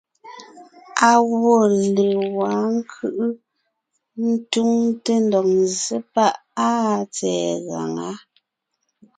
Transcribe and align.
Á 1.09 1.11
gwɔ́ 1.27 1.61
légwá 1.95 2.49
ńkʉ́ʼʉ 2.75 3.15
ńtúŋte 4.29 5.13
ńdɔg 5.25 5.47
ńzsé 5.61 5.97
páʼ 6.13 6.35
áa 6.67 6.95
tsɛ̀ɛ 7.13 7.51
gaŋá. 7.67 8.09